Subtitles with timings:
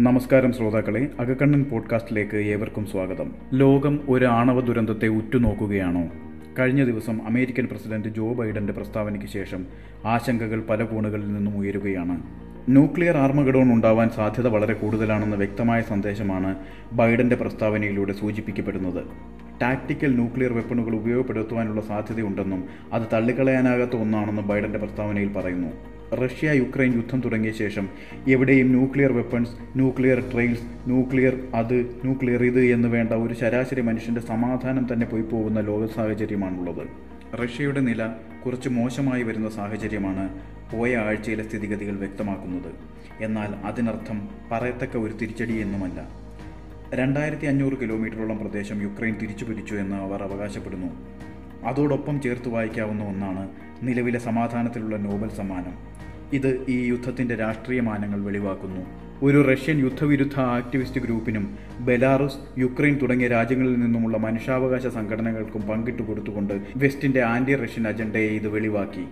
[0.00, 3.32] നമസ്കാരം ശ്രോതാക്കളെ അകക്കണ്ണൻ പോഡ്കാസ്റ്റിലേക്ക് ഏവർക്കും സ്വാഗതം.
[3.52, 6.08] ലോകം ഒരു ആണവ ദുരന്തത്തെ ഉറ്റുനോക്കുകയാണോ?
[6.58, 9.66] കഴിഞ്ഞ ദിവസം അമേരിക്കൻ പ്രസിഡന്റ് ജോ ബൈഡന്റെ പ്രസ്താവനയ്ക്ക് ശേഷം
[10.04, 12.22] ആശങ്കകൾ പല കോണുകളിൽ നിന്നും ഉയരുകയാണ്.
[12.68, 16.54] ന്യൂക്ലിയർ ആർമഗഡോൺ ഉണ്ടാവാൻ സാധ്യത വളരെ കൂടുതലാണെന്ന വ്യക്തമായ സന്ദേശമാണ്
[16.92, 19.04] ബൈഡന്റെ പ്രസ്താവനയിലൂടെ സൂചിപ്പിക്കപ്പെടുന്നത്.
[19.62, 25.68] ടാക്ടിക്കൽ ന്യൂക്ലിയർ വെപ്പണുകൾ ഉപയോഗപ്പെടുത്തുവാനുള്ള സാധ്യതയുണ്ടെന്നും അത് തള്ളിക്കളയാനാകാത്ത ഒന്നാണെന്നും ബൈഡന്റെ പ്രസ്താവനയിൽ പറയുന്നു.
[26.12, 27.88] റഷ്യ യുക്രൈൻ യുദ്ധം തുടങ്ങിയ ശേഷം
[28.28, 34.92] എവിടെയും nuclear weapons nuclear trails nuclear അത് ന്യൂക്ലിയർ ഇത് എന്ന് വേണ്ട ഒരു ശരാശരി മനുഷ്യന്റെ സമാധാനം
[34.92, 36.88] തന്നെ പോയി പോകുന്ന ലോക സാഹചര്യമാണുള്ളത്.
[37.34, 38.08] റഷ്യയുടെ നില
[38.46, 40.28] കുറച്ച് മോശമായി വരുന്ന സാഹചര്യമാണ്
[40.72, 42.72] പോയ ആഴ്ചയിലെ സ്ഥിതിഗതികൾ വ്യക്തമാക്കുന്നത്.
[43.20, 46.08] എന്നാൽ അതിനർത്ഥം പറയത്തക്ക ഒരു തിരിച്ചടി എന്നുമല്ല.
[46.94, 50.90] രണ്ടായിരത്തി അഞ്ഞൂറ് കിലോമീറ്ററോളം പ്രദേശം യുക്രൈൻ തിരിച്ചു പിടിച്ചു എന്ന് അവർ അവകാശപ്പെടുന്നു.
[51.64, 53.48] അതോടൊപ്പം ചേർത്ത് വായിക്കാവുന്ന ഒന്നാണ്
[53.82, 55.91] നിലവിലെ സമാധാനത്തിലുള്ള നോബൽ സമ്മാനം.
[56.32, 58.86] ഇത് ഈ യുദ്ധത്തിന്റെ രാഷ്ട്രീയ മാനങ്ങൾ വെളിവാക്കുന്നു.
[59.22, 67.22] ഒരു റഷ്യൻ യുദ്ധവിരുദ്ധ ആക്ടിവിസ്റ്റ് ഗ്രൂപ്പിനും ബെലാറസ് യുക്രൈൻ തുടങ്ങിയ രാജ്യങ്ങളിൽ നിന്നുമുള്ള മനുഷ്യാവകാശ സംഘടനകൾക്കും പങ്കിട്ടു കൊടുത്തുകൊണ്ട് വെസ്റ്റിന്റെ
[67.22, 69.04] ആന്റി റഷ്യൻ അജണ്ടയെ ഇത് വെളിവാക്കി.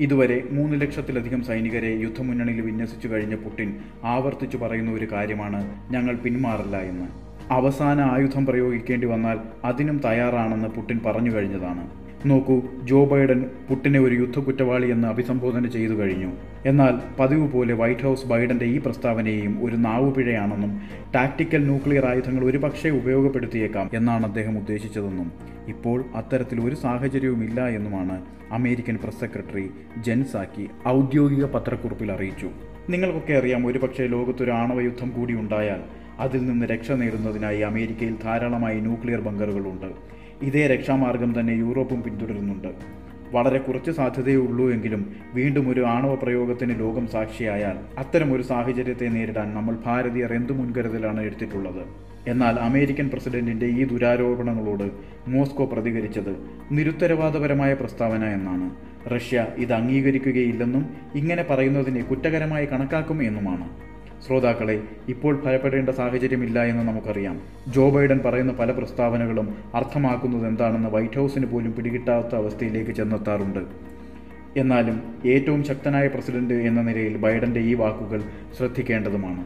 [0.00, 7.08] ഇതുവരെ മൂന്ന് ലക്ഷത്തിലധികം സൈനികരെ യുദ്ധമുന്നണിയിൽ വിന്യസിച്ചു കഴിഞ്ഞ പുടിൻ ആവർത്തിച്ചു പറയുന്ന ഒരു കാര്യമാണ് ഞങ്ങൾ പിന്മാറില്ല എന്ന്.
[7.52, 12.01] അവസാന ആയുധം പ്രയോഗിക്കേണ്ടി വന്നാൽ അതിനും തയ്യാറാണെന്ന് പുടിൻ പറഞ്ഞു കഴിഞ്ഞതാണ്.
[12.26, 16.30] നോക്കൂ ജോ ബൈഡൻ പുട്ടിനെ ഒരു യുദ്ധ കുറ്റവാളി എന്ന് അഭിസംബോധന ചെയ്തു കഴിഞ്ഞു.
[16.66, 20.80] എന്നാൽ പതിവ് പോലെ വൈറ്റ് ഹൗസ് ബൈഡന്റെ ഈ പ്രസ്താവനയെയും ഒരു നാവുപിഴയാണെന്നും
[21.14, 25.32] ടാക്ടിക്കൽ ന്യൂക്ലിയർ ആയുധങ്ങൾ ഒരുപക്ഷെ ഉപയോഗപ്പെടുത്തിയേക്കാം എന്നാണ് അദ്ദേഹം ഉദ്ദേശിച്ചതെന്നും
[25.68, 32.50] ഇപ്പോൾ അത്തരത്തിൽ ഒരു സാഹചര്യവുമില്ല എന്നുമാണ് അമേരിക്കൻ പ്രസ് സെക്രട്ടറി ജെൻസാക്കി ഔദ്യോഗിക പത്രക്കുറിപ്പിൽ അറിയിച്ചു.
[32.90, 35.82] നിങ്ങൾക്കൊക്കെ അറിയാം ഒരുപക്ഷെ ലോകത്തൊരു ആണവ യുദ്ധം കൂടി ഉണ്ടായാൽ
[36.18, 40.21] അതിൽ നിന്ന് രക്ഷ നേടുന്നതിനായി അമേരിക്കയിൽ ധാരാളമായി ന്യൂക്ലിയർ ബങ്കറുകളുണ്ട്.
[40.42, 43.02] ഇതേ രക്ഷാമാർഗം തന്നെ യൂറോപ്പും പിന്തുടരുന്നുണ്ട്.
[43.32, 49.54] വളരെ കുറച്ച് സാധ്യതയേ ഉള്ളൂ എങ്കിലും വീണ്ടും ഒരു ആണവ പ്രയോഗത്തിന് ലോകം സാക്ഷിയായാൽ അത്തരം ഒരു സാഹചര്യത്തെ നേരിടാൻ
[49.54, 51.84] നമ്മൾ ഭാരതീയർ എന്തു മുൻകരുതലാണ് എടുത്തിട്ടുള്ളത്?
[52.26, 54.90] എന്നാൽ അമേരിക്കൻ പ്രസിഡന്റിന്റെ ഈ ദുരാരോപണങ്ങളോട്
[55.28, 56.36] മോസ്കോ പ്രതികരിച്ചത്
[56.72, 58.70] നിരുത്തരവാദപരമായ പ്രസ്താവന എന്നാണ്.
[59.14, 63.91] റഷ്യ ഇത് അംഗീകരിക്കുകയില്ലെന്നും ഇങ്ങനെ പറയുന്നതിനെ കുറ്റകരമായി കണക്കാക്കും എന്നുമാണ്.
[64.26, 67.40] ശ്രോതാക്കളെ ഇപ്പോൾ ഭയപ്പെടേണ്ട സാഹചര്യമില്ല എന്ന് നമുക്കറിയാം.
[67.68, 73.58] ജോ ബൈഡൻ പറയുന്ന പല പ്രസ്താവനകളും അർത്ഥമാക്കുന്നത് എന്താണെന്ന് വൈറ്റ് ഹൗസിന് പോലും പിടികിട്ടാത്ത അവസ്ഥയിലേക്ക് ചെന്നെത്താറുണ്ട്.
[74.56, 78.22] എന്നാലും ഏറ്റവും ശക്തനായ പ്രസിഡന്റ് എന്ന നിലയിൽ ബൈഡന്റെ ഈ വാക്കുകൾ
[78.56, 79.44] ശ്രദ്ധിക്കേണ്ടതുമാണ്.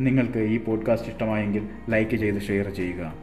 [0.00, 3.22] നിങ്ങൾക്ക് ഈ പോഡ്കാസ്റ്റ് ഇഷ്ടമായെങ്കിൽ ലൈക്ക് ചെയ്ത് ഷെയർ ചെയ്യുക.